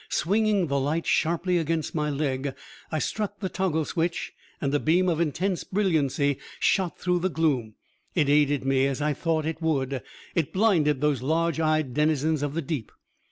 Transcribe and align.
Swinging 0.09 0.65
the 0.65 0.79
light 0.79 1.05
sharply 1.05 1.59
against 1.59 1.93
my 1.93 2.09
leg, 2.09 2.55
I 2.91 2.97
struck 2.97 3.39
the 3.39 3.49
toggle 3.49 3.85
switch, 3.85 4.33
and 4.59 4.73
a 4.73 4.79
beam 4.79 5.07
of 5.07 5.21
intense 5.21 5.63
brilliancy 5.63 6.39
shot 6.59 6.97
through 6.97 7.19
the 7.19 7.29
gloom. 7.29 7.75
It 8.15 8.27
aided 8.27 8.65
me, 8.65 8.87
as 8.87 8.99
I 8.99 9.09
had 9.09 9.17
thought 9.17 9.45
it 9.45 9.61
would; 9.61 10.01
it 10.33 10.51
blinded 10.53 11.01
these 11.01 11.21
large 11.21 11.59
eyed 11.59 11.93
denizens 11.93 12.41
of 12.41 12.55
the 12.55 12.63
deep. 12.63 12.91